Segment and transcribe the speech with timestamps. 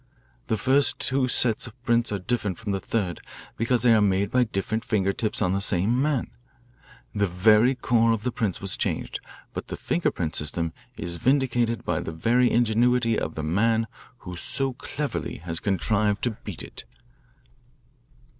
[0.47, 3.21] The first two sets of prints are different from the third
[3.55, 6.31] because they are made by different finger tips on the same man.
[7.13, 9.19] The very core of the prints was changed.
[9.53, 13.85] But the finger print system is vindicated by the very ingenuity of the man
[14.25, 16.83] who so cleverly has contrivred to beat it."